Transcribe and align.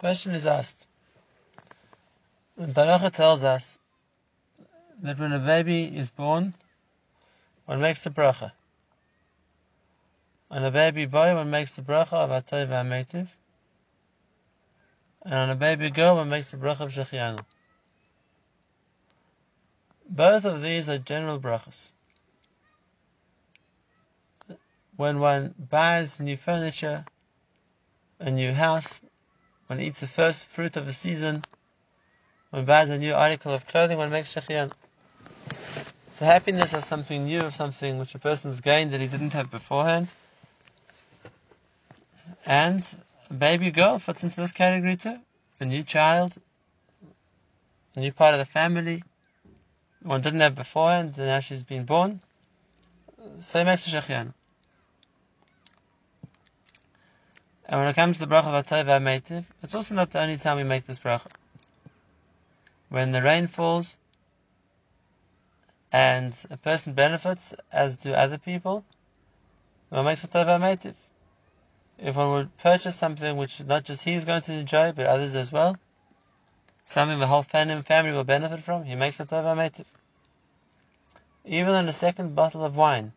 Question 0.00 0.32
is 0.34 0.46
asked. 0.46 0.86
The 2.56 2.72
Taracha 2.72 3.10
tells 3.10 3.44
us 3.44 3.78
that 5.02 5.18
when 5.18 5.30
a 5.34 5.38
baby 5.38 5.84
is 5.84 6.10
born, 6.10 6.54
one 7.66 7.82
makes 7.82 8.06
a 8.06 8.10
bracha. 8.10 8.52
On 10.50 10.64
a 10.64 10.70
baby 10.70 11.04
boy, 11.04 11.34
one 11.34 11.50
makes 11.50 11.76
the 11.76 11.82
bracha 11.82 12.14
of 12.14 12.30
HaTov 12.30 12.68
v'HaMeitiv. 12.68 13.28
And 15.20 15.34
on 15.34 15.50
a 15.50 15.54
baby 15.54 15.90
girl, 15.90 16.16
one 16.16 16.30
makes 16.30 16.50
the 16.50 16.56
bracha 16.56 16.80
of 16.80 16.92
Shehecheyanu. 16.92 17.44
Both 20.08 20.46
of 20.46 20.62
these 20.62 20.88
are 20.88 20.96
general 20.96 21.38
brachas. 21.38 21.92
When 24.96 25.20
one 25.20 25.54
buys 25.58 26.20
new 26.20 26.38
furniture, 26.38 27.04
a 28.18 28.30
new 28.30 28.54
house, 28.54 29.02
one 29.70 29.78
eats 29.78 30.00
the 30.00 30.06
first 30.08 30.48
fruit 30.48 30.76
of 30.76 30.84
the 30.84 30.92
season, 30.92 31.44
one 32.50 32.64
buys 32.64 32.90
a 32.90 32.98
new 32.98 33.14
article 33.14 33.54
of 33.54 33.68
clothing, 33.68 33.98
one 33.98 34.10
makes 34.10 34.34
Shehecheyanu. 34.34 34.72
It's 36.08 36.20
a 36.20 36.24
happiness 36.24 36.74
of 36.74 36.82
something 36.82 37.26
new, 37.26 37.42
of 37.42 37.54
something 37.54 37.98
which 37.98 38.16
a 38.16 38.18
person's 38.18 38.60
gained 38.60 38.90
that 38.90 39.00
he 39.00 39.06
didn't 39.06 39.32
have 39.34 39.48
beforehand. 39.48 40.12
And 42.44 42.84
a 43.30 43.34
baby 43.34 43.70
girl 43.70 44.00
fits 44.00 44.24
into 44.24 44.40
this 44.40 44.50
category 44.50 44.96
too. 44.96 45.20
A 45.60 45.64
new 45.66 45.84
child, 45.84 46.36
a 47.94 48.00
new 48.00 48.12
part 48.12 48.34
of 48.34 48.40
the 48.40 48.46
family, 48.46 49.04
one 50.02 50.20
didn't 50.20 50.40
have 50.40 50.56
beforehand, 50.56 51.16
and 51.16 51.26
now 51.28 51.38
she's 51.38 51.62
been 51.62 51.84
born. 51.84 52.20
So 53.38 53.60
he 53.60 53.64
makes 53.64 53.86
a. 53.86 54.34
And 57.70 57.80
when 57.80 57.88
it 57.88 57.94
comes 57.94 58.18
to 58.18 58.26
the 58.26 58.34
bracha 58.34 58.48
of 58.48 58.66
Atay 58.66 58.84
Metiv, 59.00 59.46
it's 59.62 59.74
also 59.74 59.94
not 59.94 60.10
the 60.10 60.20
only 60.20 60.36
time 60.36 60.58
we 60.58 60.64
make 60.64 60.84
this 60.84 60.98
bracha. 60.98 61.30
When 62.90 63.12
the 63.12 63.22
rain 63.22 63.46
falls, 63.46 63.96
and 65.90 66.38
a 66.50 66.58
person 66.58 66.92
benefits, 66.92 67.54
as 67.72 67.96
do 67.96 68.12
other 68.12 68.36
people, 68.36 68.84
one 69.88 70.04
makes 70.04 70.24
a 70.24 70.28
Tova 70.28 70.60
Metiv 70.60 70.94
if 72.02 72.16
one 72.16 72.30
would 72.30 72.58
purchase 72.58 72.96
something 72.96 73.36
which 73.36 73.62
not 73.64 73.84
just 73.84 74.02
he 74.02 74.14
is 74.14 74.24
going 74.24 74.40
to 74.42 74.52
enjoy, 74.52 74.92
but 74.92 75.06
others 75.06 75.34
as 75.34 75.52
well, 75.52 75.76
something 76.84 77.18
the 77.18 77.26
whole 77.26 77.42
family 77.42 78.12
will 78.12 78.24
benefit 78.24 78.60
from, 78.60 78.84
he 78.84 78.94
makes 78.94 79.20
a 79.20 79.26
tova 79.26 79.54
metiv. 79.54 79.84
Even 81.44 81.74
on 81.74 81.88
a 81.88 81.92
second 81.92 82.34
bottle 82.34 82.64
of 82.64 82.74
wine, 82.74 83.12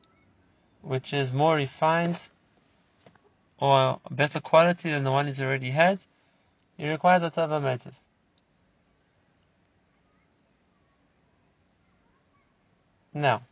which 0.81 1.13
is 1.13 1.31
more 1.31 1.55
refined 1.55 2.27
or 3.59 3.99
better 4.09 4.39
quality 4.39 4.91
than 4.91 5.03
the 5.03 5.11
one 5.11 5.27
he's 5.27 5.41
already 5.41 5.69
had, 5.69 6.03
it 6.77 6.87
requires 6.87 7.23
a 7.23 7.29
tova 7.29 7.61
metiv. 7.61 7.93
Now, 13.13 13.43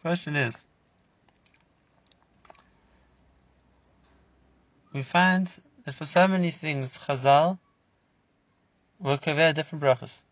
question 0.00 0.34
is, 0.34 0.64
we 4.92 5.02
find 5.02 5.46
that 5.84 5.92
for 5.92 6.06
so 6.06 6.26
many 6.26 6.50
things, 6.50 6.98
Chazal 6.98 7.58
will 8.98 9.18
convey 9.18 9.52
different 9.52 9.84
brachas. 9.84 10.22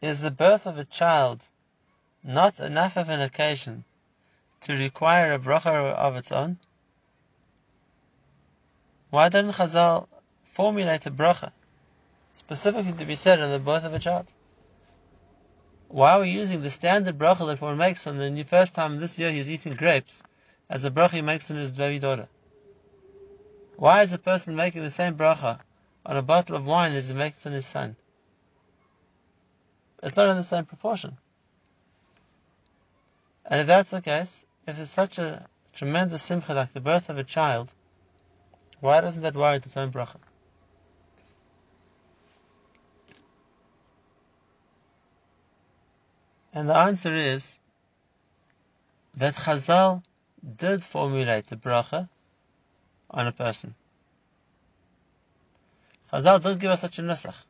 Is 0.00 0.22
the 0.22 0.30
birth 0.30 0.66
of 0.66 0.78
a 0.78 0.84
child 0.84 1.46
not 2.24 2.58
enough 2.58 2.96
of 2.96 3.08
an 3.08 3.20
occasion 3.20 3.84
to 4.62 4.72
require 4.74 5.32
a 5.32 5.38
bracha 5.38 5.92
of 5.92 6.16
its 6.16 6.32
own? 6.32 6.58
Why 9.10 9.28
didn't 9.28 9.52
Chazal 9.52 10.08
formulate 10.44 11.06
a 11.06 11.10
bracha 11.10 11.52
specifically 12.34 12.92
to 12.92 13.04
be 13.04 13.14
said 13.14 13.40
on 13.40 13.50
the 13.50 13.58
birth 13.58 13.84
of 13.84 13.94
a 13.94 13.98
child? 13.98 14.32
Why 15.88 16.12
are 16.12 16.20
we 16.20 16.30
using 16.30 16.62
the 16.62 16.70
standard 16.70 17.16
bracha 17.16 17.46
that 17.46 17.60
one 17.60 17.78
makes 17.78 18.06
on 18.06 18.18
the 18.18 18.42
first 18.42 18.74
time 18.74 18.98
this 18.98 19.18
year 19.18 19.30
he's 19.30 19.50
eating 19.50 19.74
grapes 19.74 20.22
as 20.68 20.82
the 20.82 20.90
bracha 20.90 21.12
he 21.12 21.22
makes 21.22 21.50
on 21.50 21.56
his 21.56 21.72
baby 21.72 21.98
daughter. 21.98 22.28
Why 23.76 24.02
is 24.02 24.12
a 24.12 24.18
person 24.18 24.56
making 24.56 24.82
the 24.82 24.90
same 24.90 25.16
bracha 25.16 25.60
on 26.04 26.16
a 26.16 26.22
bottle 26.22 26.56
of 26.56 26.66
wine 26.66 26.92
as 26.92 27.08
he 27.08 27.14
makes 27.14 27.46
on 27.46 27.52
his 27.52 27.66
son? 27.66 27.96
It's 30.02 30.16
not 30.16 30.28
in 30.28 30.36
the 30.36 30.42
same 30.42 30.66
proportion. 30.66 31.16
And 33.46 33.60
if 33.60 33.66
that's 33.66 33.90
the 33.90 34.02
case, 34.02 34.44
if 34.68 34.76
there's 34.76 34.90
such 34.90 35.16
a 35.16 35.46
tremendous 35.72 36.22
simcha 36.22 36.52
like 36.52 36.74
the 36.74 36.80
birth 36.80 37.08
of 37.08 37.16
a 37.16 37.24
child, 37.24 37.74
why 38.80 39.00
doesn't 39.00 39.22
that 39.22 39.34
warrant 39.34 39.64
its 39.64 39.78
own 39.78 39.90
bracha? 39.90 40.18
And 46.52 46.68
the 46.68 46.76
answer 46.76 47.14
is 47.14 47.58
that 49.16 49.34
Chazal 49.34 50.02
did 50.56 50.84
formulate 50.84 51.50
a 51.50 51.56
bracha 51.56 52.06
on 53.10 53.26
a 53.26 53.32
person. 53.32 53.74
Chazal 56.12 56.42
did 56.42 56.60
give 56.60 56.70
us 56.72 56.82
such 56.82 56.98
a 56.98 57.02
nusach. 57.02 57.42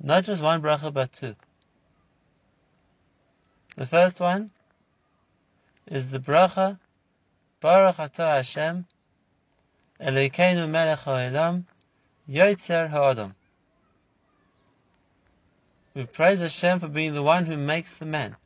Not 0.00 0.24
just 0.24 0.42
one 0.42 0.62
bracha, 0.62 0.90
but 0.90 1.12
two. 1.12 1.36
The 3.76 3.86
first 3.86 4.18
one 4.18 4.50
is 5.86 6.10
the 6.10 6.18
bracha 6.18 6.78
Baruch 7.60 7.96
Atah 7.96 8.36
Hashem 8.36 8.86
Elokeinu 10.00 10.68
Melech 10.68 10.98
HaOlam 11.00 11.64
Yotzer 12.28 12.90
HaAdam. 12.90 13.34
We 15.94 16.06
praise 16.06 16.40
Hashem 16.40 16.80
for 16.80 16.88
being 16.88 17.14
the 17.14 17.22
one 17.22 17.46
who 17.46 17.56
makes 17.56 17.98
the 17.98 18.06
man. 18.06 18.36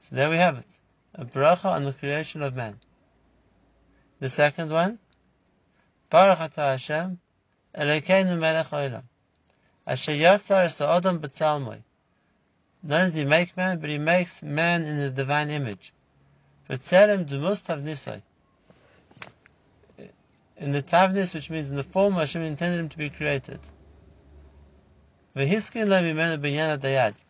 So 0.00 0.16
there 0.16 0.30
we 0.30 0.36
have 0.36 0.58
it. 0.58 0.78
A 1.14 1.24
bracha 1.24 1.66
on 1.66 1.84
the 1.84 1.92
creation 1.92 2.42
of 2.42 2.54
man. 2.54 2.78
The 4.20 4.28
second 4.28 4.70
one, 4.70 4.98
Baruch 6.08 6.38
Atah 6.38 6.72
Hashem, 6.72 7.18
Elokeinu 7.76 8.38
melech 8.38 8.66
haolam. 8.68 9.02
Asher 9.86 10.12
yatzar 10.12 10.64
es 10.64 10.78
ha'adam 10.78 11.20
b'tzalmoi. 11.20 11.82
Not 12.82 12.98
does 12.98 13.14
he 13.14 13.24
make 13.24 13.56
man, 13.56 13.78
but 13.78 13.90
he 13.90 13.98
makes 13.98 14.42
man 14.42 14.84
in 14.84 14.96
the 14.96 15.10
divine 15.10 15.50
image. 15.50 15.92
But 16.66 16.80
V'tzelem 16.80 17.26
dumus 17.26 17.64
tavnisai. 17.66 18.22
In 20.56 20.72
the 20.72 20.82
tavnis, 20.82 21.34
which 21.34 21.50
means 21.50 21.70
in 21.70 21.76
the 21.76 21.82
form 21.82 22.14
Hashem 22.14 22.42
intended 22.42 22.80
him 22.80 22.88
to 22.90 22.98
be 22.98 23.10
created. 23.10 23.60
V'hiskin 25.36 25.88
lo 25.88 26.00
mimenu 26.02 26.38
binyan 26.38 26.78
dayad. 26.78 27.22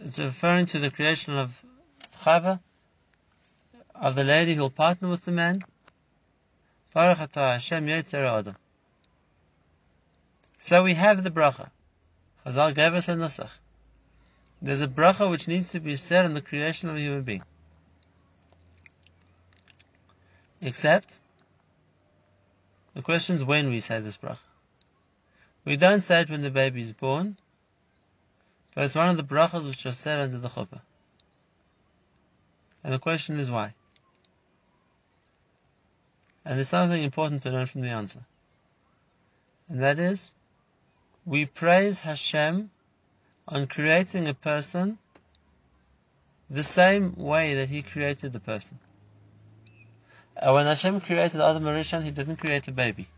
It's 0.00 0.18
referring 0.18 0.66
to 0.66 0.78
the 0.78 0.90
creation 0.90 1.34
of 1.34 1.64
Chava, 2.22 2.60
of 3.94 4.14
the 4.14 4.24
lady 4.24 4.54
who 4.54 4.62
will 4.62 4.70
partner 4.70 5.08
with 5.08 5.24
the 5.24 5.32
man. 5.32 5.62
Baruch 6.92 7.18
atah 7.18 7.52
Hashem. 7.54 8.54
So 10.58 10.82
we 10.82 10.94
have 10.94 11.22
the 11.22 11.30
bracha. 11.30 11.70
Chazal 12.44 12.74
gave 12.74 12.94
us 12.94 13.08
a 13.08 13.14
nusach. 13.14 13.50
There's 14.62 14.82
a 14.82 14.88
bracha 14.88 15.30
which 15.30 15.48
needs 15.48 15.72
to 15.72 15.80
be 15.80 15.96
said 15.96 16.24
on 16.24 16.34
the 16.34 16.40
creation 16.40 16.88
of 16.88 16.96
a 16.96 17.00
human 17.00 17.22
being. 17.22 17.42
Except, 20.60 21.20
the 22.94 23.02
question 23.02 23.36
is 23.36 23.44
when 23.44 23.68
we 23.68 23.80
say 23.80 24.00
this 24.00 24.16
bracha. 24.16 24.38
We 25.64 25.76
don't 25.76 26.00
say 26.00 26.22
it 26.22 26.30
when 26.30 26.42
the 26.42 26.50
baby 26.50 26.82
is 26.82 26.92
born, 26.92 27.36
but 28.74 28.84
it's 28.84 28.94
one 28.94 29.08
of 29.08 29.16
the 29.16 29.24
brachas 29.24 29.66
which 29.66 29.86
are 29.86 29.92
said 29.92 30.20
under 30.20 30.38
the 30.38 30.48
chuppah. 30.48 30.80
And 32.82 32.92
the 32.92 32.98
question 32.98 33.38
is 33.38 33.50
why? 33.50 33.74
And 36.44 36.58
there's 36.58 36.68
something 36.68 37.02
important 37.02 37.42
to 37.42 37.50
learn 37.50 37.66
from 37.66 37.80
the 37.80 37.88
answer. 37.88 38.20
And 39.68 39.82
that 39.82 39.98
is, 39.98 40.34
we 41.24 41.46
praise 41.46 42.00
Hashem 42.00 42.70
on 43.46 43.66
creating 43.66 44.28
a 44.28 44.34
person 44.34 44.98
the 46.50 46.64
same 46.64 47.14
way 47.16 47.54
that 47.54 47.68
He 47.68 47.82
created 47.82 48.32
the 48.32 48.40
person. 48.40 48.78
And 50.36 50.54
when 50.54 50.66
Hashem 50.66 51.00
created 51.00 51.40
Adam 51.40 51.64
Rishon, 51.64 52.02
He 52.02 52.10
didn't 52.10 52.36
create 52.36 52.68
a 52.68 52.72
baby. 52.72 53.08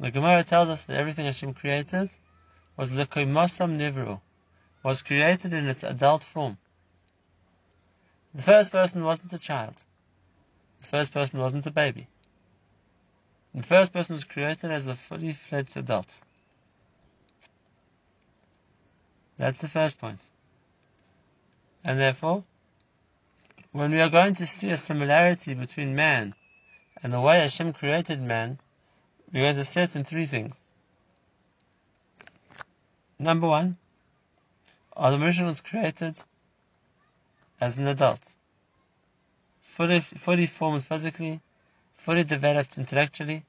The 0.00 0.10
Gemara 0.10 0.44
tells 0.44 0.68
us 0.68 0.84
that 0.84 0.96
everything 0.96 1.26
Hashem 1.26 1.54
created 1.54 2.14
was 2.76 2.90
lekoimosam 2.90 3.78
nivru, 3.78 4.20
was 4.82 5.02
created 5.02 5.52
in 5.52 5.66
its 5.66 5.82
adult 5.82 6.22
form. 6.22 6.56
The 8.34 8.42
first 8.42 8.70
person 8.70 9.02
wasn't 9.02 9.32
a 9.32 9.38
child. 9.38 9.82
The 10.80 10.86
first 10.86 11.12
person 11.12 11.40
wasn't 11.40 11.66
a 11.66 11.72
baby. 11.72 12.06
The 13.54 13.64
first 13.64 13.92
person 13.92 14.14
was 14.14 14.24
created 14.24 14.70
as 14.70 14.86
a 14.86 14.94
fully 14.94 15.32
fledged 15.32 15.76
adult. 15.76 16.20
That's 19.38 19.60
the 19.60 19.68
first 19.68 20.00
point. 20.00 20.28
And 21.84 21.98
therefore, 21.98 22.44
when 23.72 23.92
we 23.92 24.00
are 24.00 24.10
going 24.10 24.34
to 24.34 24.46
see 24.46 24.70
a 24.70 24.76
similarity 24.76 25.54
between 25.54 25.94
man 25.94 26.34
and 27.02 27.12
the 27.12 27.20
way 27.20 27.38
Hashem 27.38 27.72
created 27.72 28.20
man, 28.20 28.58
we're 29.32 29.44
going 29.44 29.56
to 29.56 29.64
see 29.64 29.80
it 29.80 29.94
in 29.94 30.04
three 30.04 30.26
things. 30.26 30.60
Number 33.18 33.46
one, 33.46 33.76
Adam 34.96 35.20
was 35.20 35.60
created 35.60 36.18
as 37.60 37.78
an 37.78 37.86
adult, 37.86 38.34
fully, 39.60 40.00
fully 40.00 40.46
formed 40.46 40.84
physically, 40.84 41.40
fully 41.94 42.24
developed 42.24 42.78
intellectually. 42.78 43.44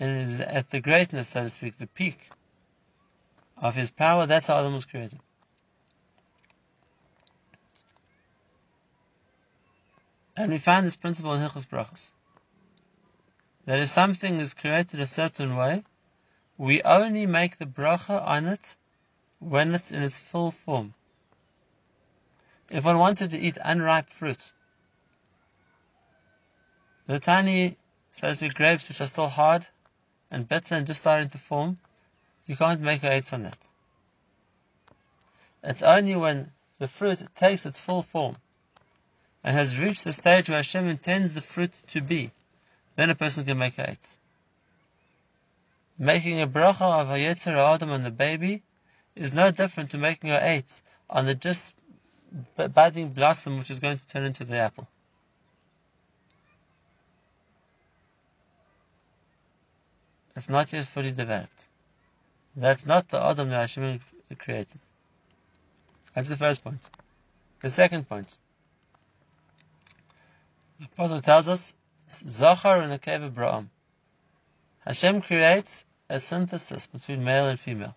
Is 0.00 0.40
at 0.40 0.70
the 0.70 0.80
greatness, 0.80 1.28
so 1.28 1.42
to 1.42 1.50
speak, 1.50 1.76
the 1.76 1.86
peak 1.86 2.30
of 3.58 3.74
his 3.74 3.90
power, 3.90 4.26
that's 4.26 4.46
how 4.46 4.58
Adam 4.58 4.72
was 4.72 4.86
created. 4.86 5.18
And 10.36 10.50
we 10.50 10.58
find 10.58 10.86
this 10.86 10.96
principle 10.96 11.34
in 11.34 11.40
Hilchos 11.40 11.66
Brachos. 11.66 12.12
That 13.66 13.78
if 13.78 13.90
something 13.90 14.40
is 14.40 14.54
created 14.54 15.00
a 15.00 15.06
certain 15.06 15.54
way, 15.54 15.84
we 16.56 16.80
only 16.82 17.26
make 17.26 17.58
the 17.58 17.66
bracha 17.66 18.26
on 18.26 18.46
it 18.46 18.76
when 19.38 19.74
it's 19.74 19.92
in 19.92 20.02
its 20.02 20.18
full 20.18 20.50
form. 20.50 20.94
If 22.70 22.84
one 22.84 22.98
wanted 22.98 23.32
to 23.32 23.38
eat 23.38 23.58
unripe 23.62 24.10
fruit, 24.10 24.52
the 27.06 27.18
tiny, 27.18 27.76
so 28.12 28.28
to 28.28 28.34
speak, 28.34 28.54
grapes 28.54 28.88
which 28.88 29.00
are 29.00 29.06
still 29.06 29.28
hard 29.28 29.66
and 30.30 30.48
better 30.48 30.74
and 30.74 30.86
just 30.86 31.00
starting 31.00 31.28
to 31.30 31.38
form, 31.38 31.78
you 32.46 32.56
can't 32.56 32.80
make 32.80 33.04
eight 33.04 33.32
on 33.32 33.42
that. 33.44 33.68
It's 35.62 35.82
only 35.82 36.16
when 36.16 36.50
the 36.78 36.88
fruit 36.88 37.22
takes 37.34 37.66
its 37.66 37.78
full 37.78 38.02
form 38.02 38.36
and 39.44 39.56
has 39.56 39.78
reached 39.78 40.04
the 40.04 40.12
stage 40.12 40.48
where 40.48 40.58
Hashem 40.58 40.86
intends 40.86 41.34
the 41.34 41.40
fruit 41.40 41.72
to 41.88 42.00
be, 42.00 42.30
then 42.96 43.10
a 43.10 43.14
person 43.14 43.44
can 43.44 43.58
make 43.58 43.76
eitz. 43.76 44.18
Making 45.98 46.40
a 46.40 46.46
bracha 46.46 47.02
of 47.02 47.10
a 47.10 47.14
Yetzer 47.14 47.56
Adam 47.56 47.90
on 47.90 48.02
the 48.02 48.10
baby 48.10 48.62
is 49.14 49.32
no 49.32 49.50
different 49.50 49.90
to 49.90 49.98
making 49.98 50.30
a 50.30 50.38
eitz 50.38 50.82
on 51.08 51.26
the 51.26 51.34
just 51.34 51.74
budding 52.56 53.10
blossom 53.10 53.58
which 53.58 53.70
is 53.70 53.80
going 53.80 53.96
to 53.96 54.06
turn 54.06 54.24
into 54.24 54.44
the 54.44 54.58
apple. 54.58 54.88
It's 60.36 60.48
not 60.48 60.72
yet 60.72 60.86
fully 60.86 61.10
developed. 61.10 61.66
That's 62.56 62.86
not 62.86 63.08
the 63.08 63.22
Adam 63.22 63.50
that 63.50 63.60
Hashem 63.60 64.00
created. 64.38 64.80
That's 66.14 66.30
the 66.30 66.36
first 66.36 66.62
point. 66.64 66.80
The 67.60 67.70
second 67.70 68.08
point. 68.08 68.34
The 70.78 70.86
Apostle 70.86 71.20
tells 71.20 71.48
us, 71.48 71.74
Zachar 72.12 72.80
and 72.80 72.92
Nekeva 72.92 73.32
Bra'am. 73.32 73.70
Hashem 74.84 75.20
creates 75.20 75.84
a 76.08 76.18
synthesis 76.18 76.86
between 76.86 77.22
male 77.22 77.46
and 77.46 77.60
female. 77.60 77.94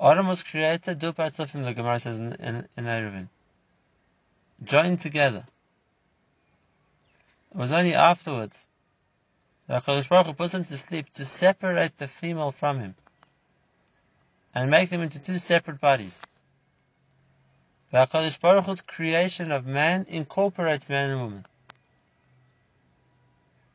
Adam 0.00 0.26
was 0.26 0.42
created, 0.42 0.98
du 0.98 1.12
from 1.12 1.62
the 1.62 1.74
Gemara 1.74 1.98
says 1.98 2.18
in, 2.18 2.32
in, 2.34 2.68
in 2.76 2.84
Eruvin. 2.84 3.28
Joined 4.62 5.00
together. 5.00 5.44
It 7.52 7.56
was 7.56 7.72
only 7.72 7.94
afterwards 7.94 8.66
that 9.66 9.84
HaKadosh 9.84 10.08
Baruch 10.08 10.26
Hu 10.26 10.32
puts 10.34 10.54
him 10.54 10.64
to 10.64 10.76
sleep 10.76 11.10
to 11.14 11.24
separate 11.24 11.96
the 11.98 12.08
female 12.08 12.50
from 12.50 12.78
him 12.78 12.94
and 14.54 14.70
make 14.70 14.90
them 14.90 15.00
into 15.00 15.18
two 15.18 15.38
separate 15.38 15.80
bodies. 15.80 16.22
The 17.90 17.98
HaKadosh 17.98 18.40
Baruch 18.40 18.64
Hu's 18.64 18.80
creation 18.80 19.52
of 19.52 19.66
man 19.66 20.06
incorporates 20.08 20.88
man 20.88 21.10
and 21.10 21.20
woman. 21.20 21.46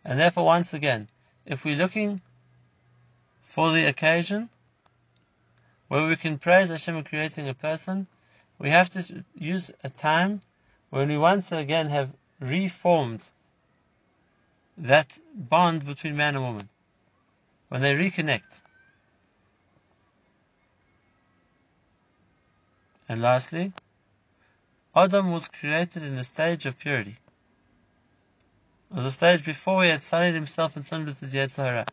And 0.04 0.20
therefore, 0.20 0.46
once 0.46 0.74
again, 0.74 1.08
if 1.46 1.66
we're 1.66 1.76
looking 1.76 2.22
for 3.44 3.72
the 3.72 3.86
occasion 3.86 4.50
where 5.88 6.08
we 6.08 6.16
can 6.16 6.38
praise 6.38 6.70
Hashem 6.70 6.96
in 6.96 7.04
creating 7.04 7.48
a 7.48 7.54
person, 7.54 8.08
we 8.60 8.70
have 8.70 8.90
to 8.92 9.24
use 9.36 9.72
a 9.84 9.90
time 9.90 10.42
when 10.90 11.10
we 11.10 11.18
once 11.18 11.52
again 11.52 11.88
have 11.90 12.12
reformed 12.40 13.28
that 14.78 15.18
bond 15.34 15.86
between 15.86 16.16
man 16.16 16.36
and 16.36 16.44
woman. 16.44 16.70
When 17.70 17.82
they 17.82 17.96
reconnect. 17.96 18.62
And 23.10 23.22
lastly, 23.22 23.74
Adam 24.96 25.32
was 25.32 25.48
created 25.48 26.04
in 26.04 26.16
a 26.16 26.24
stage 26.24 26.66
of 26.66 26.78
purity. 26.80 27.18
It 28.92 28.96
was 28.96 29.06
a 29.06 29.12
stage 29.12 29.44
before 29.44 29.84
he 29.84 29.90
had 29.90 30.04
sullied 30.04 30.34
himself 30.34 30.76
and 30.76 30.84
sinned 30.84 31.08
with 31.08 31.20
his 31.20 31.56
Hara. 31.56 31.86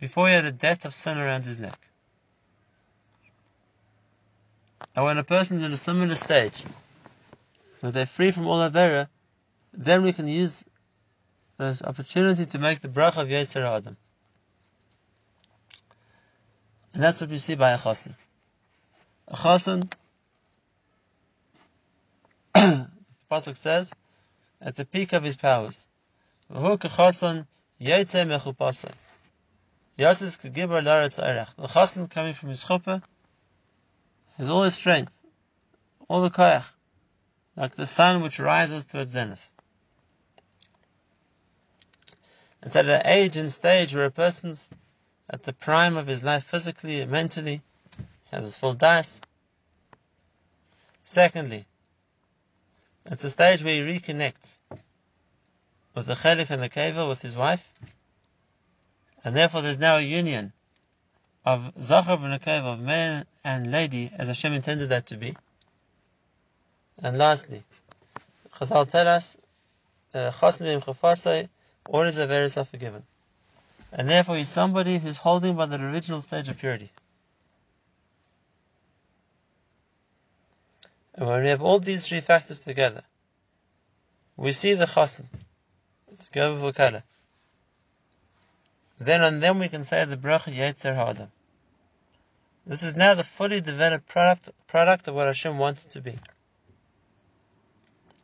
Before 0.00 0.28
he 0.28 0.34
had 0.34 0.44
a 0.44 0.52
debt 0.52 0.84
of 0.84 0.94
sin 0.94 1.18
around 1.18 1.44
his 1.44 1.58
neck. 1.58 1.78
And 4.94 5.04
when 5.04 5.18
a 5.18 5.24
person's 5.24 5.62
in 5.62 5.72
a 5.72 5.76
similar 5.76 6.14
stage, 6.14 6.64
where 7.80 7.92
they're 7.92 8.06
free 8.06 8.30
from 8.30 8.46
all 8.46 8.68
Avera, 8.68 9.08
then 9.72 10.02
we 10.02 10.12
can 10.12 10.28
use 10.28 10.64
this 11.58 11.82
opportunity 11.82 12.46
to 12.46 12.58
make 12.58 12.80
the 12.80 12.88
bracha 12.88 13.22
of 13.22 13.28
Yetzer 13.28 13.62
Adam. 13.62 13.96
And 16.94 17.02
that's 17.02 17.20
what 17.20 17.30
we 17.30 17.38
see 17.38 17.54
by 17.54 17.72
a 17.72 17.78
chassan. 17.78 18.14
A 19.28 19.36
the 22.54 22.88
pasuk 23.30 23.56
says, 23.56 23.92
at 24.60 24.74
the 24.74 24.84
peak 24.84 25.12
of 25.12 25.22
his 25.22 25.36
powers. 25.36 25.86
The 26.48 26.56
chassan 26.56 27.46
coming 32.10 32.34
from 32.34 32.48
his 32.48 32.64
chuppah 32.64 33.02
has 34.38 34.48
all 34.48 34.62
his 34.62 34.74
strength, 34.74 35.12
all 36.08 36.22
the 36.22 36.30
koyach, 36.30 36.64
like 37.56 37.74
the 37.74 37.86
sun 37.86 38.22
which 38.22 38.38
rises 38.38 38.86
to 38.86 39.00
its 39.00 39.12
zenith. 39.12 39.50
It's 42.62 42.76
at 42.76 42.86
an 42.86 43.06
age 43.06 43.36
and 43.36 43.50
stage 43.50 43.94
where 43.94 44.06
a 44.06 44.10
person's 44.10 44.70
at 45.30 45.42
the 45.42 45.52
prime 45.52 45.96
of 45.96 46.06
his 46.06 46.22
life 46.22 46.44
physically 46.44 47.00
and 47.00 47.10
mentally, 47.10 47.60
has 48.30 48.44
his 48.44 48.56
full 48.56 48.74
dice. 48.74 49.20
Secondly, 51.04 51.64
it's 53.06 53.24
a 53.24 53.30
stage 53.30 53.62
where 53.62 53.74
he 53.74 53.98
reconnects 53.98 54.58
with 55.94 56.06
the 56.06 56.14
chelik 56.14 56.50
and 56.50 56.62
the 56.62 56.68
keva, 56.68 57.08
with 57.08 57.22
his 57.22 57.36
wife, 57.36 57.72
and 59.24 59.36
therefore 59.36 59.62
there's 59.62 59.78
now 59.78 59.96
a 59.96 60.02
union 60.02 60.52
of 61.44 61.72
zachar 61.80 62.18
and 62.20 62.42
keva, 62.42 62.74
of 62.74 62.80
man 62.80 63.26
and 63.44 63.70
lady, 63.70 64.10
as 64.16 64.28
Hashem 64.28 64.52
intended 64.52 64.90
that 64.90 65.06
to 65.06 65.16
be. 65.16 65.34
And 67.02 67.16
lastly, 67.16 67.62
Chazal 68.54 68.90
tell 68.90 69.08
us 69.08 69.36
uh, 70.14 70.30
that 70.30 71.48
all 71.88 72.02
his 72.02 72.18
averis 72.18 72.56
are 72.56 72.64
forgiven. 72.64 73.02
And 73.92 74.08
therefore 74.08 74.36
he's 74.36 74.50
somebody 74.50 74.98
who's 74.98 75.16
holding 75.16 75.56
by 75.56 75.66
the 75.66 75.80
original 75.82 76.20
stage 76.20 76.48
of 76.48 76.58
purity. 76.58 76.90
And 81.14 81.26
when 81.26 81.42
we 81.42 81.48
have 81.48 81.62
all 81.62 81.80
these 81.80 82.06
three 82.06 82.20
factors 82.20 82.60
together, 82.60 83.02
we 84.36 84.52
see 84.52 84.74
the 84.74 84.84
chassan, 84.84 85.26
to 86.18 86.26
go 86.32 86.58
for 86.58 86.72
kala. 86.72 87.02
Then 88.98 89.22
on 89.22 89.40
them 89.40 89.58
we 89.58 89.68
can 89.68 89.84
say 89.84 90.04
the 90.04 90.16
bracha 90.16 90.54
yetzer 90.54 90.94
ha'adam. 90.94 91.32
This 92.66 92.82
is 92.82 92.94
now 92.94 93.14
the 93.14 93.24
fully 93.24 93.62
developed 93.62 94.06
product, 94.08 94.50
product 94.66 95.08
of 95.08 95.14
what 95.14 95.26
Hashem 95.26 95.56
wanted 95.56 95.90
to 95.90 96.02
be. 96.02 96.18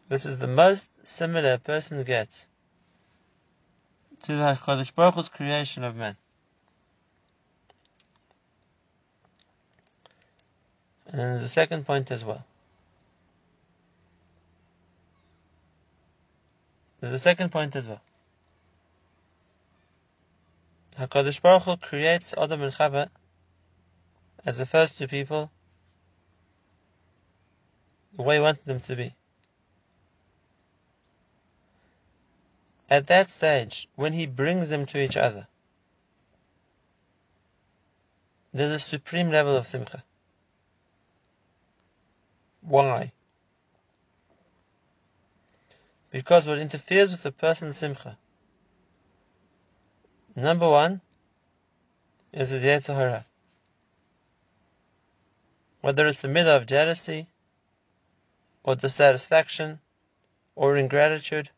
This 0.09 0.27
is 0.27 0.37
the 0.37 0.47
most 0.47 1.07
similar 1.07 1.55
a 1.55 1.59
person 1.59 2.03
gets 2.05 2.47
to 4.25 4.33
the 4.35 4.55
Hakadosh 4.55 4.95
Baruch 4.95 5.15
Hu's 5.15 5.29
creation 5.29 5.85
of 5.85 5.97
man. 5.97 6.17
And 11.07 11.21
then 11.21 11.31
there's 11.33 11.43
a 11.43 11.49
second 11.49 11.85
point 11.85 12.11
as 12.11 12.25
well. 12.25 12.43
There's 17.01 17.13
a 17.13 17.19
second 17.19 17.53
point 17.53 17.77
as 17.77 17.87
well. 17.87 18.01
HaKadosh 20.97 21.43
Baruch 21.43 21.63
Hu 21.65 21.77
creates 21.77 22.35
Adam 22.37 22.63
and 22.63 22.73
Chava 22.73 23.11
as 24.47 24.57
the 24.57 24.65
first 24.65 24.97
two 24.97 25.07
people 25.07 25.51
the 28.15 28.23
way 28.23 28.37
he 28.37 28.41
wanted 28.41 28.65
them 28.65 28.81
to 28.81 28.97
be. 28.97 29.15
At 32.95 33.09
that 33.09 33.29
stage, 33.29 33.89
when 33.97 34.13
he 34.13 34.25
brings 34.27 34.69
them 34.69 34.87
to 34.87 35.03
each 35.03 35.17
other, 35.17 35.49
there's 38.53 38.73
a 38.73 38.79
supreme 38.79 39.31
level 39.31 39.57
of 39.57 39.67
simcha. 39.67 40.05
Why? 42.61 43.11
Because 46.13 46.47
what 46.47 46.61
interferes 46.61 47.11
with 47.11 47.27
a 47.27 47.33
person's 47.33 47.77
simcha, 47.77 48.17
number 50.37 50.71
one, 50.71 51.01
is 52.31 52.51
his 52.51 52.63
Yetzer 52.63 52.95
Hara. 52.95 53.27
Whether 55.81 56.07
it's 56.07 56.23
the 56.23 56.29
midah 56.29 56.59
of 56.59 56.67
jealousy, 56.67 57.27
or 58.63 58.77
dissatisfaction, 58.77 59.81
or 60.55 60.77
ingratitude, 60.77 61.51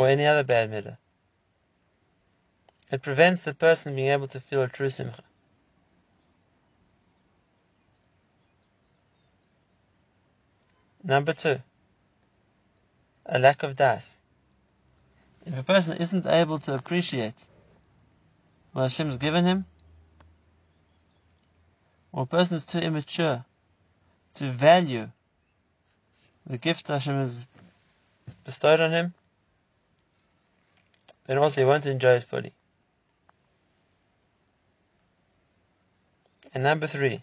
or 0.00 0.08
any 0.08 0.24
other 0.24 0.44
bad 0.44 0.70
midah. 0.70 0.96
It 2.90 3.02
prevents 3.02 3.44
the 3.44 3.54
person 3.54 3.94
being 3.94 4.08
able 4.08 4.28
to 4.28 4.40
feel 4.40 4.62
a 4.62 4.68
true 4.68 4.88
simcha. 4.88 5.22
Number 11.04 11.34
two, 11.34 11.56
a 13.26 13.38
lack 13.38 13.62
of 13.62 13.76
das. 13.76 14.20
If 15.44 15.58
a 15.58 15.62
person 15.62 15.98
isn't 15.98 16.26
able 16.26 16.58
to 16.60 16.74
appreciate 16.74 17.46
what 18.72 18.82
Hashem 18.82 19.08
has 19.08 19.18
given 19.18 19.44
him, 19.44 19.66
or 22.12 22.22
a 22.22 22.26
person 22.26 22.56
is 22.56 22.64
too 22.64 22.78
immature 22.78 23.44
to 24.34 24.44
value 24.50 25.10
the 26.46 26.58
gift 26.58 26.88
Hashem 26.88 27.14
has 27.14 27.46
bestowed 28.44 28.80
on 28.80 28.90
him, 28.90 29.14
then 31.30 31.38
also 31.38 31.60
he 31.60 31.64
won't 31.64 31.86
enjoy 31.86 32.14
it 32.14 32.24
fully. 32.24 32.52
And 36.52 36.64
number 36.64 36.88
three, 36.88 37.22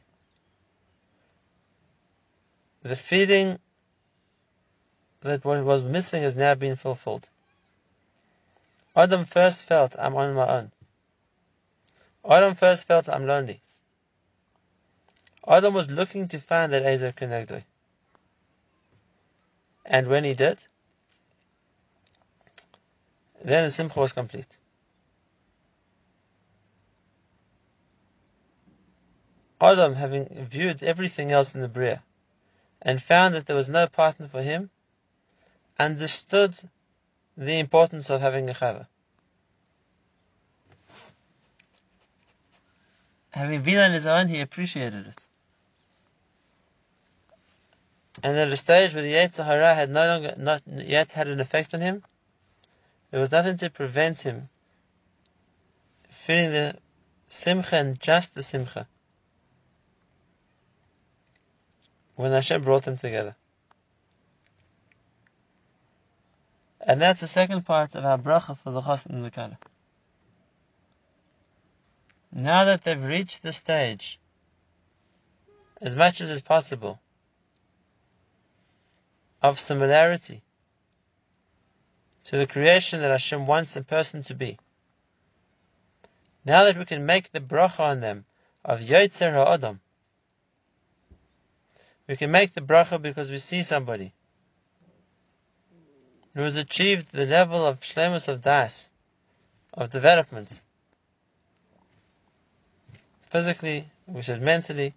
the 2.83 2.95
feeling 2.95 3.59
that 5.19 5.43
what 5.43 5.61
was 5.65 5.83
missing 5.83 6.23
has 6.23 6.37
now 6.37 6.55
been 6.55 6.77
fulfilled. 6.77 7.29
Adam 8.95 9.25
first 9.25 9.65
felt, 9.65 9.97
I'm 9.99 10.15
on 10.15 10.35
my 10.35 10.47
own. 10.47 10.71
Adam 12.29 12.55
first 12.55 12.87
felt, 12.87 13.09
I'm 13.09 13.27
lonely. 13.27 13.59
Adam 15.45 15.73
was 15.73 15.91
looking 15.91 16.29
to 16.29 16.39
find 16.39 16.71
that 16.71 16.83
Ezer 16.83 17.11
Kenegdoi. 17.11 17.65
And 19.85 20.07
when 20.07 20.23
he 20.23 20.33
did, 20.33 20.65
then 23.43 23.65
the 23.65 23.71
Simcha 23.71 23.99
was 23.99 24.13
complete. 24.13 24.57
Adam, 29.59 29.95
having 29.95 30.27
viewed 30.45 30.83
everything 30.83 31.31
else 31.31 31.55
in 31.55 31.61
the 31.61 31.67
Bria, 31.67 32.03
and 32.81 33.01
found 33.01 33.33
that 33.33 33.45
there 33.45 33.55
was 33.55 33.67
no 33.67 33.87
partner 33.87 34.27
for 34.27 34.41
him, 34.41 34.69
understood 35.79 36.55
the 37.35 37.59
importance 37.59 38.09
of 38.09 38.21
having 38.21 38.49
a 38.49 38.53
chava. 38.53 38.87
Having 43.31 43.63
been 43.63 43.77
on 43.77 43.91
his 43.91 44.05
own, 44.05 44.27
he 44.27 44.41
appreciated 44.41 45.07
it. 45.07 45.27
And 48.23 48.35
at 48.35 48.47
a 48.47 48.57
stage 48.57 48.93
where 48.95 49.03
the 49.03 49.13
Yetzer 49.13 49.45
Hara 49.45 49.75
had 49.75 49.91
no 49.91 50.07
longer, 50.07 50.33
not 50.37 50.63
yet 50.65 51.11
had 51.11 51.27
an 51.27 51.39
effect 51.39 51.73
on 51.75 51.81
him, 51.81 52.03
there 53.11 53.21
was 53.21 53.31
nothing 53.31 53.57
to 53.57 53.69
prevent 53.69 54.19
him 54.19 54.49
feeling 56.09 56.51
the 56.51 56.77
simcha 57.29 57.75
and 57.75 57.99
just 57.99 58.33
the 58.33 58.43
simcha 58.43 58.87
when 62.15 62.31
Hashem 62.31 62.63
brought 62.63 62.83
them 62.83 62.97
together. 62.97 63.35
And 66.81 67.01
that's 67.01 67.19
the 67.19 67.27
second 67.27 67.65
part 67.65 67.95
of 67.95 68.05
our 68.05 68.17
bracha 68.17 68.57
for 68.57 68.71
the 68.71 68.81
chassan 68.81 69.15
and 69.15 69.25
the 69.25 69.31
kala. 69.31 69.57
Now 72.31 72.65
that 72.65 72.83
they've 72.83 73.01
reached 73.01 73.43
the 73.43 73.53
stage, 73.53 74.19
as 75.81 75.95
much 75.95 76.21
as 76.21 76.29
is 76.29 76.41
possible, 76.41 76.99
of 79.41 79.59
similarity 79.59 80.41
to 82.27 82.37
the 82.37 82.45
creation 82.47 82.99
that 83.01 83.09
Hashem 83.09 83.45
wants 83.47 83.77
a 83.77 83.83
person 83.83 84.21
to 84.23 84.35
be. 84.35 84.57
Now 86.43 86.65
that 86.65 86.77
we 86.77 86.83
can 86.83 87.05
make 87.05 87.31
the 87.31 87.39
bracha 87.39 87.79
on 87.79 88.01
them 88.01 88.25
of 88.65 88.81
Yotzer 88.81 89.31
HaAdam, 89.33 89.79
we 92.05 92.17
can 92.17 92.29
make 92.29 92.53
the 92.53 92.61
bracha 92.61 93.01
because 93.01 93.31
we 93.31 93.37
see 93.37 93.63
somebody 93.63 94.13
who 96.33 96.41
has 96.41 96.57
achieved 96.57 97.13
the 97.13 97.25
level 97.25 97.65
of 97.65 97.79
shlemus 97.79 98.27
of 98.27 98.41
das, 98.41 98.91
of 99.73 99.89
development, 99.89 100.61
physically, 103.27 103.87
we 104.05 104.21
said 104.21 104.41
mentally, 104.41 104.93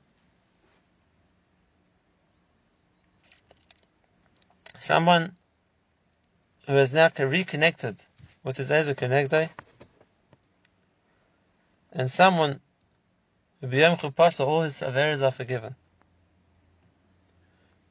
someone 4.78 5.36
who 6.70 6.76
has 6.76 6.92
now 6.92 7.10
reconnected 7.18 8.00
with 8.44 8.56
his 8.56 8.70
Ezer 8.70 8.94
Kenegdai, 8.94 9.50
and 11.92 12.08
someone 12.08 12.60
who 13.60 13.66
beyond 13.66 13.98
Chupasa 13.98 14.46
all 14.46 14.62
his 14.62 14.80
averas 14.80 15.20
are 15.20 15.32
forgiven. 15.32 15.74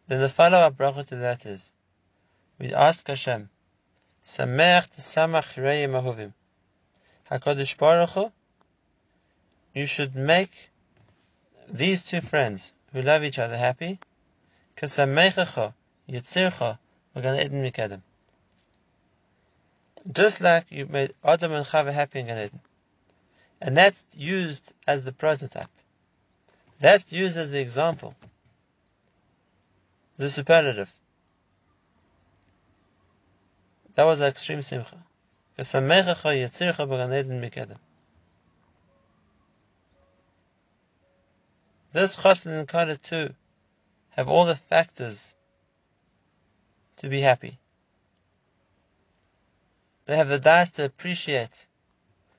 Then 0.07 0.21
the 0.21 0.29
follow-up 0.29 0.77
bracha 0.77 1.05
to 1.07 1.17
that 1.17 1.45
is, 1.45 1.73
we 2.57 2.73
ask 2.73 3.05
Hashem, 3.05 3.49
Sameach 4.23 4.91
Samach 4.97 5.61
Reim 5.61 5.91
Ahuvim. 5.91 6.31
HaKadosh 7.29 7.77
Baruch 7.77 8.11
Hu, 8.11 8.31
you 9.73 9.87
should 9.87 10.15
make 10.15 10.69
these 11.67 12.01
two 12.01 12.21
friends 12.21 12.71
who 12.93 13.01
love 13.01 13.25
each 13.25 13.39
other 13.39 13.57
happy, 13.57 13.99
Kasamechacha 14.77 15.73
Yitzircha 16.09 16.79
Magan 17.13 17.41
Eden 17.41 17.61
Mikadam. 17.61 18.01
Just 20.11 20.41
like 20.41 20.65
you 20.69 20.85
made 20.85 21.13
Adam 21.23 21.51
and 21.53 21.65
Chava 21.65 21.91
happy 21.91 22.19
in 22.19 22.27
Gan 22.27 22.37
Eden. 22.37 22.59
And 23.61 23.75
that's 23.75 24.05
used 24.15 24.73
as 24.87 25.03
the 25.03 25.11
prototype. 25.11 25.69
That's 26.79 27.11
used 27.11 27.37
as 27.37 27.51
the 27.51 27.59
example. 27.59 28.15
The 30.17 30.29
superlative. 30.29 30.91
That 33.95 34.05
was 34.05 34.19
the 34.19 34.27
extreme 34.27 34.61
simcha. 34.61 34.97
This 35.57 35.73
chassan 42.15 42.51
and 42.59 42.67
kala 42.67 42.95
too 42.97 43.33
have 44.11 44.29
all 44.29 44.45
the 44.45 44.55
factors 44.55 45.35
to 46.97 47.09
be 47.09 47.19
happy. 47.19 47.57
They 50.09 50.17
have 50.17 50.29
the 50.29 50.39
das 50.39 50.71
to 50.71 50.85
appreciate 50.85 51.67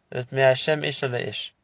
that 0.09 0.33
me 0.33 0.41
Hashem 0.41 0.83
ish 0.83 1.05
ish. 1.05 1.55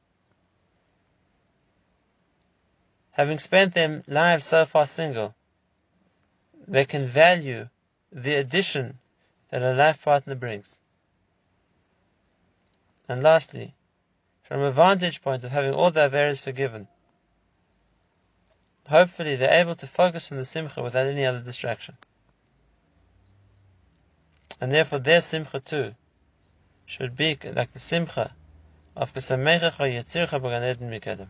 Having 3.11 3.41
spent 3.41 3.75
their 3.75 4.05
lives 4.07 4.45
so 4.45 4.65
far 4.67 4.87
single, 4.87 5.35
they 6.69 6.85
can 6.85 7.07
value 7.07 7.69
the 8.13 8.37
addition 8.37 9.01
that 9.49 9.63
a 9.63 9.75
life 9.75 10.01
partner 10.05 10.37
brings. 10.37 10.79
And 13.09 13.21
lastly, 13.25 13.75
from 14.45 14.61
a 14.61 14.71
vantage 14.71 15.21
point 15.23 15.43
of 15.43 15.51
having 15.51 15.75
all 15.75 15.91
their 15.91 16.15
errors 16.15 16.41
forgiven, 16.41 16.87
hopefully 18.87 19.35
they're 19.35 19.61
able 19.61 19.75
to 19.75 19.89
focus 19.89 20.31
on 20.31 20.39
the 20.39 20.45
simcha 20.45 20.85
without 20.85 21.09
any 21.09 21.27
other 21.27 21.41
distraction. 21.41 21.99
And 24.61 24.73
therefore 24.73 25.01
their 25.01 25.21
simcha 25.21 25.61
too 25.61 25.95
should 26.87 27.17
be 27.17 27.39
like 27.45 27.73
the 27.73 27.79
simcha 27.79 28.35
of 28.95 29.13
Kesamecha 29.13 29.71
Yitzircha 29.71 30.41
B'Gan 30.41 30.79
Mikadam. 30.79 31.29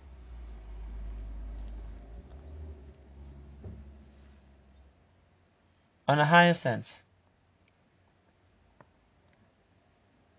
On 6.08 6.18
a 6.18 6.24
higher 6.24 6.54
sense, 6.54 7.02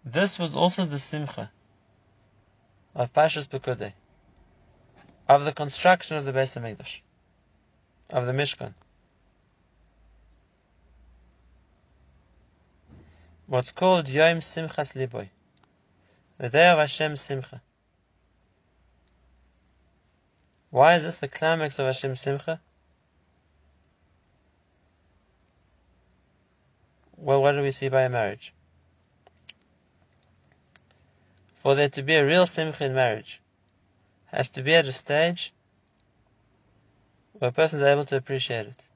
This 0.10 0.40
was 0.40 0.56
also 0.56 0.86
the 0.86 1.00
simcha 1.00 1.52
of 2.96 3.12
Pashas 3.12 3.46
Pekudei, 3.46 3.94
of 5.28 5.44
the 5.44 5.52
construction 5.52 6.16
of 6.16 6.24
the 6.24 6.32
Beis 6.32 6.56
Hamikdash, 6.56 7.02
of 8.10 8.26
the 8.26 8.32
Mishkan. 8.32 8.74
What's 13.48 13.72
called 13.72 14.10
Yom 14.10 14.42
Simchas 14.42 14.94
Liboy, 14.94 15.30
The 16.38 16.50
day 16.50 16.68
of 16.70 16.80
Hashem's 16.80 17.22
Simcha. 17.22 17.62
Why 20.70 20.96
is 20.96 21.04
this 21.04 21.20
the 21.20 21.30
climax 21.30 21.80
of 21.80 21.86
Hashem's 21.86 22.20
Simcha? 22.20 22.60
Well, 27.16 27.42
what 27.42 27.54
do 27.54 27.62
we 27.62 27.72
see 27.72 27.88
by 27.88 28.02
a 28.02 28.10
marriage? 28.10 28.54
For 31.56 31.74
there 31.74 31.88
to 31.88 32.04
be 32.04 32.16
a 32.16 32.26
real 32.26 32.46
Simcha 32.46 32.84
in 32.84 32.94
marriage, 32.94 33.40
has 34.26 34.50
to 34.52 34.62
be 34.62 34.76
at 34.76 34.86
a 34.86 34.92
stage 34.92 35.54
where 37.32 37.52
a 37.52 37.54
person 37.54 37.80
is 37.80 37.86
able 37.86 38.04
to 38.04 38.18
appreciate 38.18 38.68
it. 38.68 38.88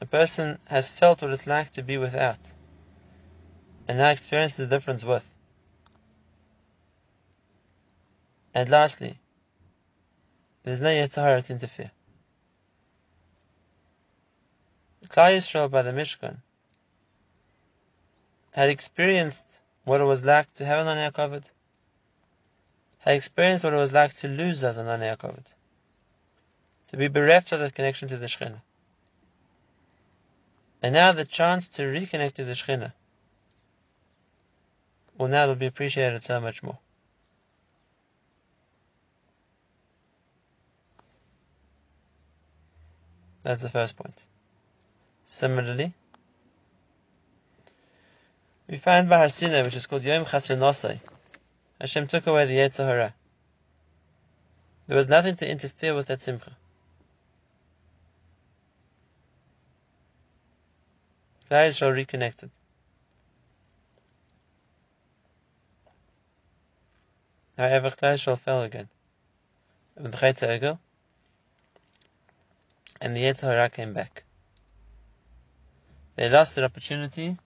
A 0.00 0.06
person 0.06 0.58
has 0.66 0.90
felt 0.90 1.22
what 1.22 1.30
it's 1.30 1.46
like 1.46 1.70
to 1.70 1.82
be 1.82 1.96
without, 1.96 2.52
and 3.88 3.98
now 3.98 4.10
experiences 4.10 4.68
the 4.68 4.76
difference 4.76 5.04
with. 5.04 5.34
And 8.54 8.68
lastly, 8.68 9.18
there's 10.62 10.80
no 10.80 10.88
Yetzer 10.88 11.22
Hara 11.22 11.42
to 11.42 11.52
interfere. 11.52 11.90
Klal 15.08 15.36
Yisrael 15.36 15.70
by 15.70 15.82
the 15.82 15.92
Mishkan 15.92 16.38
had 18.52 18.70
experienced 18.70 19.60
what 19.84 20.00
it 20.00 20.04
was 20.04 20.24
like 20.24 20.52
to 20.54 20.64
have 20.64 20.86
an 20.86 20.96
Yaakov, 20.96 21.52
had 22.98 23.14
experienced 23.14 23.64
what 23.64 23.72
it 23.72 23.76
was 23.76 23.92
like 23.92 24.12
to 24.14 24.28
lose 24.28 24.60
that 24.60 24.76
an 24.76 24.86
Yaakov, 24.86 25.54
to 26.88 26.96
be 26.96 27.08
bereft 27.08 27.52
of 27.52 27.60
that 27.60 27.74
connection 27.74 28.08
to 28.08 28.16
the 28.16 28.26
Shekhinah. 28.26 28.62
And 30.86 30.94
now 30.94 31.10
the 31.10 31.24
chance 31.24 31.66
to 31.66 31.82
reconnect 31.82 32.34
to 32.34 32.44
the 32.44 32.52
Shekhinah 32.52 32.92
will 35.18 35.26
now 35.26 35.52
be 35.56 35.66
appreciated 35.66 36.22
so 36.22 36.40
much 36.40 36.62
more. 36.62 36.78
That's 43.42 43.62
the 43.62 43.68
first 43.68 43.96
point. 43.96 44.28
Similarly, 45.24 45.92
we 48.68 48.76
find 48.76 49.08
Sinai, 49.32 49.62
which 49.62 49.74
is 49.74 49.88
called 49.88 50.04
Yom 50.04 50.24
Chaser 50.24 51.00
Hashem 51.80 52.06
took 52.06 52.28
away 52.28 52.46
the 52.46 52.58
Yetzer 52.58 52.86
Hara. 52.86 53.12
There 54.86 54.96
was 54.96 55.08
nothing 55.08 55.34
to 55.34 55.50
interfere 55.50 55.96
with 55.96 56.06
that 56.06 56.20
simcha. 56.20 56.56
Klal 61.50 61.68
Yisrael 61.68 61.94
reconnected. 61.94 62.50
However, 67.56 67.90
Klal 67.90 68.14
Yisrael 68.14 68.38
fell 68.38 68.62
again. 68.62 68.88
With 69.96 70.12
the 70.12 70.18
Chet 70.18 70.78
and 73.00 73.16
the 73.16 73.22
Yetzer 73.22 73.42
Hara 73.42 73.70
came 73.70 73.92
back. 73.92 74.24
They 76.16 76.28
lost 76.28 76.54
their 76.54 76.64
opportunity 76.64 77.36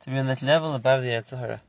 to 0.00 0.10
be 0.10 0.18
on 0.18 0.26
that 0.26 0.42
level 0.42 0.74
above 0.74 1.02
the 1.02 1.08
Yetzer 1.08 1.38
Hara. 1.38 1.60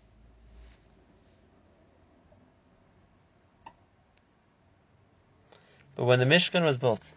But 5.95 6.05
when 6.05 6.19
the 6.19 6.25
Mishkan 6.25 6.63
was 6.63 6.77
built, 6.77 7.11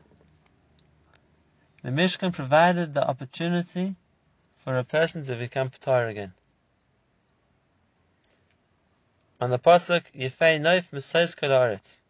the 1.83 1.91
Mishkan 1.91 2.33
provided 2.33 2.95
the 2.95 3.07
opportunity 3.07 3.95
for 4.65 4.77
a 4.77 4.85
person 4.85 5.25
to 5.25 5.35
become 5.37 5.71
Ptar 5.71 6.09
again. 6.11 6.35
On 9.41 9.49
the 9.49 9.59
Pasuk, 9.59 10.03
Yefei 10.13 10.61
Noif 10.61 10.91
Mesos 10.91 11.35
Kalaretz. 11.35 12.03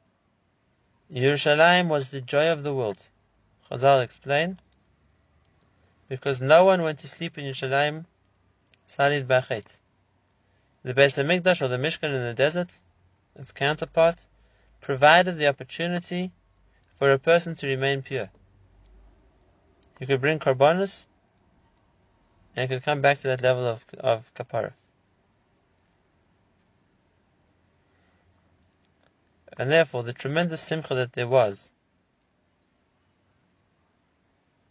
Yerushalayim 1.13 1.87
was 1.89 2.09
the 2.09 2.21
joy 2.21 2.51
of 2.51 2.65
the 2.65 2.75
world. 2.75 3.01
Chazal 3.71 4.03
explain, 4.03 4.59
because 6.09 6.41
no 6.41 6.65
one 6.65 6.83
went 6.83 6.99
to 6.99 7.09
sleep 7.09 7.39
in 7.39 7.45
Yerushalayim 7.45 8.05
Salid 8.89 9.27
Bachet. 9.27 9.79
The 10.83 10.95
Beis 10.95 11.23
Hamikdash 11.23 11.63
or 11.63 11.69
the 11.69 11.79
Mishkan 11.79 12.13
in 12.13 12.25
the 12.25 12.35
desert, 12.35 12.77
its 13.37 13.53
counterpart, 13.53 14.27
provided 14.81 15.39
the 15.39 15.47
opportunity 15.47 16.33
for 16.95 17.13
a 17.13 17.19
person 17.19 17.55
to 17.55 17.69
remain 17.69 18.03
pure. 18.03 18.29
He 20.01 20.07
could 20.07 20.21
bring 20.21 20.41
korbanos 20.41 21.07
and 22.55 22.69
he 22.69 22.75
could 22.75 22.85
come 22.85 23.01
back 23.01 23.19
to 23.19 23.29
that 23.29 23.43
level 23.43 23.65
of, 23.67 23.85
of 23.99 24.33
kapara. 24.35 24.73
And 29.59 29.71
therefore, 29.71 30.03
the 30.03 30.13
tremendous 30.13 30.61
simcha 30.61 30.95
that 30.95 31.13
there 31.13 31.29
was 31.29 31.73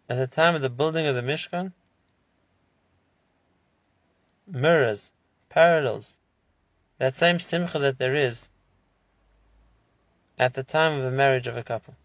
at 0.10 0.18
the 0.18 0.28
time 0.28 0.56
of 0.56 0.62
the 0.62 0.70
building 0.70 1.06
of 1.06 1.16
the 1.16 1.22
Mishkan 1.22 1.72
mirrors, 4.48 5.12
parallels 5.50 6.18
that 6.98 7.14
same 7.14 7.40
simcha 7.40 7.78
that 7.80 8.00
there 8.00 8.16
is 8.16 8.50
at 10.40 10.54
the 10.54 10.64
time 10.64 10.94
of 10.94 11.04
the 11.04 11.12
marriage 11.12 11.48
of 11.48 11.56
a 11.56 11.64
couple. 11.64 11.96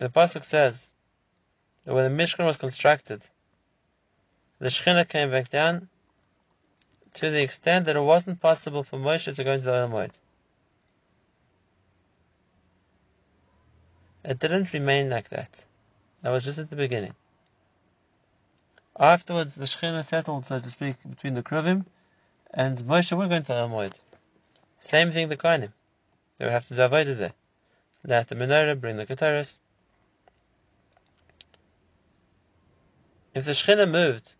The 0.00 0.08
pasuk 0.08 0.46
says 0.46 0.94
that 1.84 1.92
when 1.92 2.04
the 2.04 2.22
Mishkan 2.22 2.46
was 2.46 2.56
constructed, 2.56 3.22
the 4.58 4.68
Shekhinah 4.70 5.06
came 5.06 5.30
back 5.30 5.50
down 5.50 5.90
to 7.14 7.28
the 7.28 7.42
extent 7.42 7.84
that 7.84 7.96
it 7.96 8.00
wasn't 8.00 8.40
possible 8.40 8.82
for 8.82 8.98
Moshe 8.98 9.34
to 9.34 9.44
go 9.44 9.52
into 9.52 9.66
the 9.66 9.72
Olam 9.72 10.10
It 14.24 14.38
didn't 14.38 14.72
remain 14.72 15.10
like 15.10 15.28
that. 15.28 15.66
That 16.22 16.30
was 16.30 16.46
just 16.46 16.58
at 16.58 16.70
the 16.70 16.76
beginning. 16.76 17.14
Afterwards, 18.98 19.54
the 19.54 19.66
Shekhinah 19.66 20.06
settled, 20.06 20.46
so 20.46 20.60
to 20.60 20.70
speak, 20.70 20.96
between 21.10 21.34
the 21.34 21.42
Kruvim, 21.42 21.84
and 22.54 22.78
Moshe 22.78 23.14
were 23.14 23.28
going 23.28 23.42
to 23.42 23.52
Olam 23.52 23.92
Same 24.78 25.12
thing 25.12 25.28
the 25.28 25.36
Kohanim. 25.36 25.74
They 26.38 26.46
would 26.46 26.52
have 26.52 26.64
to 26.68 27.04
do 27.04 27.14
there. 27.16 27.34
Let 28.02 28.28
the 28.28 28.34
menorah, 28.34 28.80
bring 28.80 28.96
the 28.96 29.04
Keteris. 29.04 29.58
If 33.32 33.44
the 33.44 33.52
Shekhinah 33.52 33.88
moved 33.88 34.34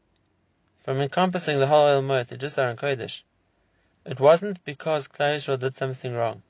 from 0.81 1.01
encompassing 1.01 1.61
the 1.61 1.69
whole 1.69 1.87
Ohel 1.87 2.27
to 2.27 2.37
just 2.37 2.59
Aron 2.59 2.77
Kodesh, 2.77 3.23
it 4.05 4.19
wasn't 4.19 4.65
because 4.65 5.07
Klal 5.07 5.37
Yisrael 5.37 5.59
did 5.59 5.77
something 5.77 6.13
wrong. 6.13 6.43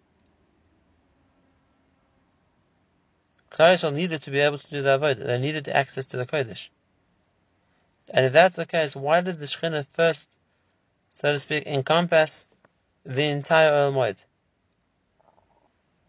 Klal 3.51 3.75
Yisrael 3.75 3.93
needed 3.93 4.23
to 4.23 4.31
be 4.31 4.41
able 4.41 4.57
to 4.57 4.71
do 4.71 4.81
the 4.81 4.99
avodah. 4.99 5.27
They 5.27 5.39
needed 5.39 5.69
access 5.69 6.07
to 6.07 6.17
the 6.17 6.25
Kodesh. 6.25 6.71
And 8.09 8.25
if 8.25 8.33
that's 8.33 8.57
the 8.57 8.67
case, 8.67 8.97
why 8.97 9.21
did 9.21 9.39
the 9.39 9.47
Shekhinah 9.47 9.87
first, 9.87 10.39
so 11.11 11.33
to 11.33 11.39
speak, 11.39 11.67
encompass 11.67 12.49
the 13.05 13.25
entire 13.25 13.71
Ohel 13.71 13.93
Moed? 13.93 14.25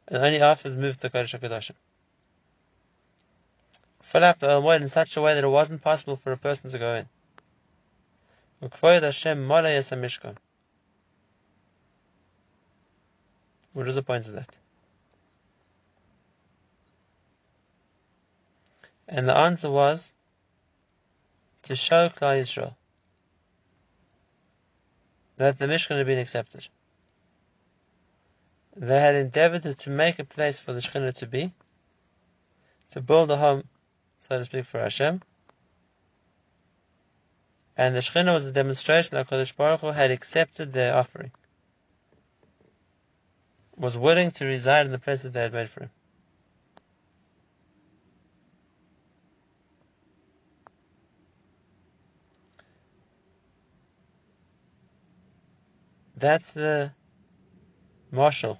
And 0.07 0.23
only 0.23 0.41
afterwards 0.41 0.77
moved 0.77 0.99
to 1.01 1.09
the 1.09 1.17
Kodesh 1.17 1.37
HaKadoshim 1.37 1.75
fill 4.11 4.23
up 4.25 4.39
the 4.39 4.47
Moed 4.47 4.81
in 4.81 4.89
such 4.89 5.15
a 5.15 5.21
way 5.21 5.35
that 5.35 5.45
it 5.45 5.47
wasn't 5.47 5.81
possible 5.81 6.17
for 6.17 6.33
a 6.33 6.37
person 6.37 6.69
to 6.69 6.77
go 6.77 6.95
in. 6.95 7.07
What 8.59 8.73
is 13.87 13.95
the 13.95 14.03
point 14.03 14.27
of 14.27 14.33
that? 14.33 14.57
And 19.07 19.29
the 19.29 19.37
answer 19.37 19.71
was 19.71 20.13
to 21.63 21.77
show 21.77 22.09
Klal 22.09 22.41
Yisrael 22.41 22.75
that 25.37 25.57
the 25.57 25.67
Mishkan 25.67 25.97
had 25.97 26.05
been 26.05 26.19
accepted. 26.19 26.67
They 28.75 28.99
had 28.99 29.15
endeavored 29.15 29.79
to 29.79 29.89
make 29.89 30.19
a 30.19 30.25
place 30.25 30.59
for 30.59 30.73
the 30.73 30.81
Shekhinah 30.81 31.13
to 31.15 31.27
be, 31.27 31.53
to 32.89 33.01
build 33.01 33.31
a 33.31 33.37
home 33.37 33.63
so 34.21 34.37
to 34.37 34.45
speak, 34.45 34.65
for 34.65 34.79
Hashem. 34.79 35.21
And 37.75 37.95
the 37.95 37.99
Shekhinah 37.99 38.33
was 38.35 38.45
a 38.45 38.51
demonstration 38.51 39.15
that 39.15 39.27
Kodesh 39.27 39.55
Baruch 39.55 39.81
Hu 39.81 39.87
had 39.87 40.11
accepted 40.11 40.71
their 40.71 40.95
offering, 40.95 41.31
was 43.75 43.97
willing 43.97 44.29
to 44.31 44.45
reside 44.45 44.85
in 44.85 44.91
the 44.91 44.99
place 44.99 45.23
that 45.23 45.33
they 45.33 45.41
had 45.41 45.53
made 45.53 45.69
for 45.69 45.81
him. 45.81 45.89
That's 56.15 56.51
the 56.51 56.91
mashal 58.13 58.59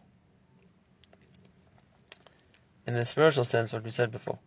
in 2.87 2.95
the 2.95 3.05
spiritual 3.05 3.43
sense 3.45 3.71
what 3.71 3.83
we 3.83 3.91
said 3.91 4.11
before. 4.11 4.39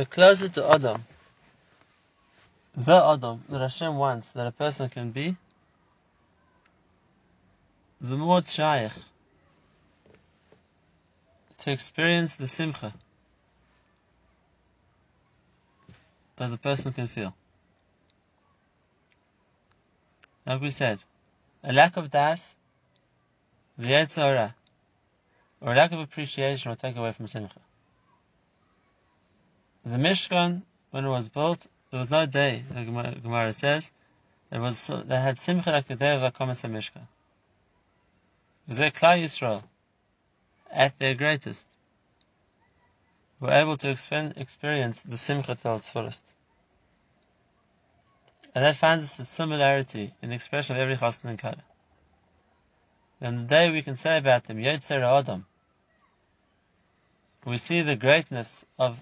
The 0.00 0.06
closer 0.06 0.48
to 0.48 0.72
Adam, 0.72 1.04
the 2.74 3.04
Adam 3.04 3.44
that 3.50 3.60
Hashem 3.60 3.96
wants 3.96 4.32
that 4.32 4.46
a 4.46 4.50
person 4.50 4.88
can 4.88 5.10
be, 5.10 5.36
the 8.00 8.16
more 8.16 8.42
shaykh 8.42 8.92
to 11.58 11.70
experience 11.70 12.36
the 12.36 12.48
simcha 12.48 12.94
that 16.38 16.50
the 16.50 16.56
person 16.56 16.94
can 16.94 17.06
feel. 17.06 17.36
Like 20.46 20.62
we 20.62 20.70
said, 20.70 20.98
a 21.62 21.74
lack 21.74 21.98
of 21.98 22.10
das, 22.10 22.56
the 23.76 23.88
Yetzer 23.88 24.22
Hara, 24.22 24.54
or 25.60 25.74
a 25.74 25.76
lack 25.76 25.92
of 25.92 25.98
appreciation 25.98 26.70
will 26.70 26.76
take 26.76 26.96
away 26.96 27.12
from 27.12 27.28
simcha. 27.28 27.60
The 29.90 29.96
Mishkan, 29.96 30.62
when 30.92 31.04
it 31.04 31.08
was 31.08 31.28
built, 31.28 31.66
there 31.90 31.98
was 31.98 32.10
no 32.10 32.24
day, 32.24 32.62
the 32.70 32.84
Gemara 32.84 33.52
says, 33.52 33.90
it 34.52 34.60
was, 34.60 34.86
they 34.86 35.20
had 35.20 35.36
simcha 35.36 35.72
like 35.72 35.86
the 35.86 35.96
day 35.96 36.14
of 36.14 36.22
Hakamas 36.22 36.62
Mishkan. 36.70 37.08
They 38.68 38.92
Klal 38.92 39.20
Yisrael, 39.20 39.64
at 40.70 40.96
their 41.00 41.16
greatest, 41.16 41.68
were 43.40 43.50
able 43.50 43.76
to 43.78 43.90
experience 43.90 45.00
the 45.00 45.16
simcha 45.16 45.56
till 45.56 45.74
its 45.74 45.90
fullest. 45.90 46.24
And 48.54 48.64
that 48.64 48.76
finds 48.76 49.18
a 49.18 49.24
similarity 49.24 50.12
in 50.22 50.28
the 50.28 50.36
expression 50.36 50.76
of 50.76 50.82
every 50.82 50.98
chassan 50.98 51.30
and 51.30 51.38
kala. 51.40 51.64
And 53.20 53.40
the 53.40 53.44
day 53.44 53.72
we 53.72 53.82
can 53.82 53.96
say 53.96 54.18
about 54.18 54.44
them, 54.44 54.58
Yetzer 54.58 55.02
Adam, 55.02 55.46
we 57.44 57.58
see 57.58 57.80
the 57.80 57.96
greatness 57.96 58.64
of 58.78 59.00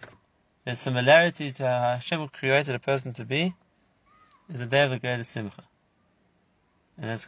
the 0.69 0.77
similarity 0.77 1.51
to 1.51 1.67
how 1.67 1.81
Hashem 1.93 2.29
created 2.29 2.75
a 2.75 2.79
person 2.79 3.15
to 3.15 3.25
be, 3.25 3.55
is 4.53 4.61
the 4.61 4.67
day 4.67 4.85
of 4.85 4.91
the 4.91 4.99
greatest 4.99 5.31
simcha. 5.31 5.63
And 7.01 7.11
it's 7.11 7.25